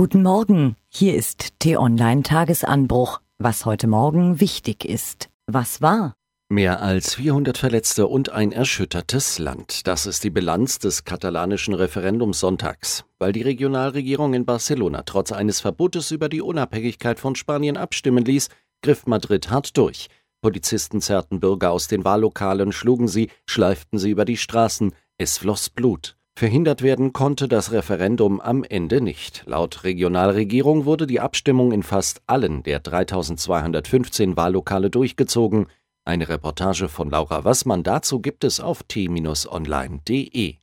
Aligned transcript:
Guten 0.00 0.22
Morgen, 0.22 0.76
hier 0.88 1.14
ist 1.14 1.58
T-Online 1.58 2.22
Tagesanbruch. 2.22 3.20
Was 3.36 3.66
heute 3.66 3.86
Morgen 3.86 4.40
wichtig 4.40 4.86
ist. 4.86 5.28
Was 5.46 5.82
war? 5.82 6.14
Mehr 6.48 6.80
als 6.80 7.16
400 7.16 7.58
Verletzte 7.58 8.06
und 8.06 8.30
ein 8.30 8.50
erschüttertes 8.50 9.38
Land. 9.38 9.86
Das 9.86 10.06
ist 10.06 10.24
die 10.24 10.30
Bilanz 10.30 10.78
des 10.78 11.04
katalanischen 11.04 11.74
Referendums 11.74 12.40
Sonntags. 12.40 13.04
Weil 13.18 13.32
die 13.32 13.42
Regionalregierung 13.42 14.32
in 14.32 14.46
Barcelona 14.46 15.02
trotz 15.02 15.32
eines 15.32 15.60
Verbotes 15.60 16.12
über 16.12 16.30
die 16.30 16.40
Unabhängigkeit 16.40 17.20
von 17.20 17.34
Spanien 17.34 17.76
abstimmen 17.76 18.24
ließ, 18.24 18.48
griff 18.80 19.04
Madrid 19.04 19.50
hart 19.50 19.76
durch. 19.76 20.08
Polizisten 20.40 21.02
zerrten 21.02 21.40
Bürger 21.40 21.72
aus 21.72 21.88
den 21.88 22.06
Wahllokalen, 22.06 22.72
schlugen 22.72 23.06
sie, 23.06 23.28
schleiften 23.44 23.98
sie 23.98 24.08
über 24.08 24.24
die 24.24 24.38
Straßen. 24.38 24.94
Es 25.18 25.36
floss 25.36 25.68
Blut. 25.68 26.16
Verhindert 26.40 26.80
werden 26.80 27.12
konnte 27.12 27.48
das 27.48 27.70
Referendum 27.70 28.40
am 28.40 28.64
Ende 28.64 29.02
nicht. 29.02 29.42
Laut 29.44 29.84
Regionalregierung 29.84 30.86
wurde 30.86 31.06
die 31.06 31.20
Abstimmung 31.20 31.70
in 31.70 31.82
fast 31.82 32.22
allen 32.26 32.62
der 32.62 32.80
3215 32.80 34.38
Wahllokale 34.38 34.88
durchgezogen. 34.88 35.66
Eine 36.06 36.30
Reportage 36.30 36.88
von 36.88 37.10
Laura 37.10 37.44
Wassmann 37.44 37.82
dazu 37.82 38.20
gibt 38.20 38.44
es 38.44 38.58
auf 38.58 38.82
t-online.de. 38.84 40.54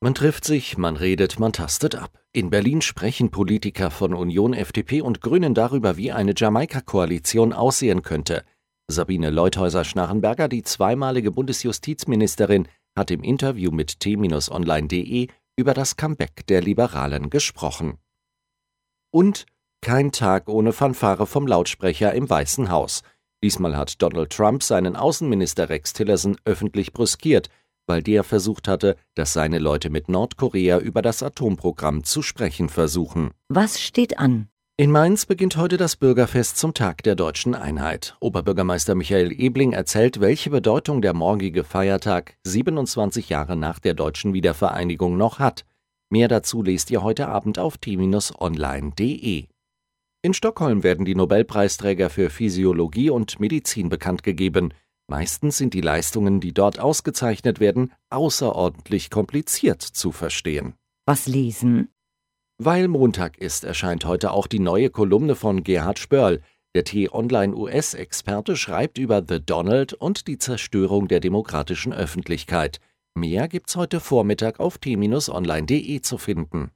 Man 0.00 0.14
trifft 0.14 0.46
sich, 0.46 0.78
man 0.78 0.96
redet, 0.96 1.38
man 1.38 1.52
tastet 1.52 1.94
ab. 1.94 2.18
In 2.32 2.48
Berlin 2.48 2.80
sprechen 2.80 3.30
Politiker 3.30 3.90
von 3.90 4.14
Union, 4.14 4.54
FDP 4.54 5.02
und 5.02 5.20
Grünen 5.20 5.52
darüber, 5.52 5.98
wie 5.98 6.10
eine 6.10 6.32
Jamaika-Koalition 6.34 7.52
aussehen 7.52 8.00
könnte. 8.00 8.44
Sabine 8.88 9.28
Leuthäuser-Schnarrenberger, 9.28 10.48
die 10.48 10.62
zweimalige 10.62 11.32
Bundesjustizministerin, 11.32 12.66
hat 12.96 13.10
im 13.10 13.22
Interview 13.22 13.70
mit 13.70 14.00
t-online.de 14.00 15.28
über 15.56 15.74
das 15.74 15.96
Comeback 15.96 16.46
der 16.46 16.60
Liberalen 16.60 17.30
gesprochen. 17.30 17.98
Und 19.10 19.46
kein 19.80 20.12
Tag 20.12 20.48
ohne 20.48 20.72
Fanfare 20.72 21.26
vom 21.26 21.46
Lautsprecher 21.46 22.14
im 22.14 22.30
Weißen 22.30 22.70
Haus. 22.70 23.02
Diesmal 23.42 23.76
hat 23.76 24.00
Donald 24.00 24.30
Trump 24.30 24.62
seinen 24.62 24.94
Außenminister 24.94 25.68
Rex 25.68 25.92
Tillerson 25.92 26.36
öffentlich 26.44 26.92
brüskiert, 26.92 27.48
weil 27.86 28.02
der 28.02 28.22
versucht 28.22 28.68
hatte, 28.68 28.96
dass 29.14 29.32
seine 29.32 29.58
Leute 29.58 29.90
mit 29.90 30.08
Nordkorea 30.08 30.78
über 30.78 31.02
das 31.02 31.22
Atomprogramm 31.22 32.04
zu 32.04 32.22
sprechen 32.22 32.68
versuchen. 32.68 33.32
Was 33.48 33.80
steht 33.80 34.18
an? 34.18 34.48
In 34.82 34.90
Mainz 34.90 35.26
beginnt 35.26 35.56
heute 35.56 35.76
das 35.76 35.94
Bürgerfest 35.94 36.56
zum 36.56 36.74
Tag 36.74 37.04
der 37.04 37.14
deutschen 37.14 37.54
Einheit. 37.54 38.16
Oberbürgermeister 38.18 38.96
Michael 38.96 39.30
Ebling 39.30 39.74
erzählt, 39.74 40.20
welche 40.20 40.50
Bedeutung 40.50 41.02
der 41.02 41.14
morgige 41.14 41.62
Feiertag 41.62 42.36
27 42.42 43.28
Jahre 43.28 43.54
nach 43.54 43.78
der 43.78 43.94
deutschen 43.94 44.34
Wiedervereinigung 44.34 45.16
noch 45.16 45.38
hat. 45.38 45.64
Mehr 46.10 46.26
dazu 46.26 46.64
lest 46.64 46.90
ihr 46.90 47.04
heute 47.04 47.28
Abend 47.28 47.60
auf 47.60 47.78
t-online.de. 47.78 49.46
In 50.22 50.34
Stockholm 50.34 50.82
werden 50.82 51.04
die 51.04 51.14
Nobelpreisträger 51.14 52.10
für 52.10 52.28
Physiologie 52.28 53.10
und 53.10 53.38
Medizin 53.38 53.88
bekannt 53.88 54.24
gegeben. 54.24 54.74
Meistens 55.06 55.58
sind 55.58 55.74
die 55.74 55.80
Leistungen, 55.80 56.40
die 56.40 56.52
dort 56.52 56.80
ausgezeichnet 56.80 57.60
werden, 57.60 57.92
außerordentlich 58.10 59.10
kompliziert 59.10 59.80
zu 59.80 60.10
verstehen. 60.10 60.74
Was 61.06 61.28
lesen? 61.28 61.88
Weil 62.64 62.86
Montag 62.86 63.38
ist, 63.38 63.64
erscheint 63.64 64.04
heute 64.04 64.30
auch 64.30 64.46
die 64.46 64.60
neue 64.60 64.88
Kolumne 64.88 65.34
von 65.34 65.64
Gerhard 65.64 65.98
Spörl. 65.98 66.40
Der 66.76 66.84
T-Online-US-Experte 66.84 68.54
schreibt 68.54 68.98
über 68.98 69.20
The 69.26 69.44
Donald 69.44 69.94
und 69.94 70.28
die 70.28 70.38
Zerstörung 70.38 71.08
der 71.08 71.18
demokratischen 71.18 71.92
Öffentlichkeit. 71.92 72.78
Mehr 73.14 73.48
gibt's 73.48 73.74
heute 73.74 73.98
Vormittag 73.98 74.60
auf 74.60 74.78
t-online.de 74.78 76.00
zu 76.02 76.18
finden. 76.18 76.70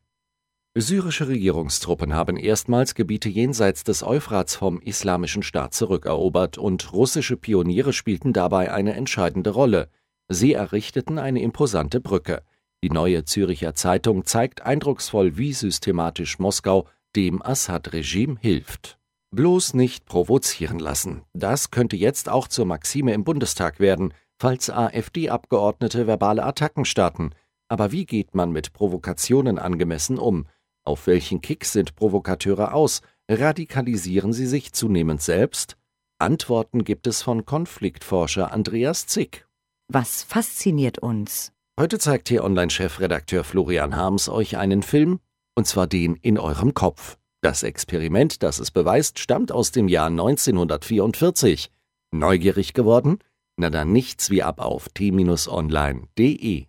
Syrische 0.75 1.29
Regierungstruppen 1.29 2.15
haben 2.15 2.37
erstmals 2.37 2.97
Gebiete 2.97 3.29
jenseits 3.29 3.85
des 3.85 4.03
Euphrats 4.03 4.57
vom 4.57 4.81
Islamischen 4.81 5.45
Staat 5.45 5.73
zurückerobert 5.73 6.59
und 6.59 6.93
russische 6.93 7.37
Pioniere 7.37 7.93
spielten 7.93 8.33
dabei 8.33 8.73
eine 8.73 8.95
entscheidende 8.95 9.51
Rolle. 9.51 9.89
Sie 10.27 10.53
errichteten 10.53 11.21
eine 11.21 11.43
imposante 11.43 12.01
Brücke. 12.01 12.43
Die 12.83 12.91
neue 12.91 13.25
Züricher 13.25 13.75
Zeitung 13.75 14.25
zeigt 14.25 14.63
eindrucksvoll, 14.63 15.37
wie 15.37 15.53
systematisch 15.53 16.39
Moskau 16.39 16.87
dem 17.17 17.43
Assad-Regime 17.43 18.37
hilft. 18.41 18.99
Bloß 19.35 19.75
nicht 19.75 20.07
provozieren 20.07 20.79
lassen. 20.79 21.23
Das 21.33 21.71
könnte 21.71 21.97
jetzt 21.97 22.29
auch 22.29 22.49
zur 22.49 22.67
Maxime 22.67 23.13
im 23.13 23.25
Bundestag 23.25 23.81
werden, 23.81 24.15
falls 24.39 24.71
AfD-Abgeordnete 24.71 26.07
verbale 26.07 26.45
Attacken 26.45 26.85
starten. 26.85 27.31
Aber 27.69 27.91
wie 27.93 28.07
geht 28.07 28.35
man 28.35 28.53
mit 28.53 28.73
Provokationen 28.73 29.59
angemessen 29.59 30.19
um? 30.19 30.47
Auf 30.85 31.07
welchen 31.07 31.41
Kick 31.41 31.65
sind 31.65 31.97
Provokateure 31.97 32.73
aus? 32.73 33.01
Radikalisieren 33.29 34.33
sie 34.33 34.47
sich 34.47 34.73
zunehmend 34.73 35.21
selbst? 35.21 35.77
Antworten 36.19 36.85
gibt 36.85 37.07
es 37.07 37.23
von 37.23 37.45
Konfliktforscher 37.45 38.53
Andreas 38.53 39.07
Zick. 39.07 39.49
Was 39.89 40.23
fasziniert 40.23 40.99
uns? 40.99 41.53
Heute 41.79 41.99
zeigt 41.99 42.31
hier 42.31 42.43
Online-Chefredakteur 42.43 43.45
Florian 43.45 43.97
Harms 43.97 44.31
euch 44.31 44.57
einen 44.57 44.83
Film, 44.83 45.21
und 45.55 45.67
zwar 45.67 45.87
den 45.87 46.17
in 46.17 46.39
eurem 46.39 46.73
Kopf. 46.73 47.19
Das 47.43 47.63
Experiment, 47.63 48.43
das 48.43 48.61
es 48.61 48.71
beweist, 48.71 49.19
stammt 49.19 49.53
aus 49.53 49.73
dem 49.73 49.87
Jahr 49.87 50.07
1944. 50.07 51.71
Neugierig 52.13 52.73
geworden? 52.73 53.19
Na 53.59 53.69
dann 53.69 53.93
nichts 53.93 54.31
wie 54.31 54.43
ab 54.43 54.59
auf 54.59 54.89
t-online.de. 54.89 56.67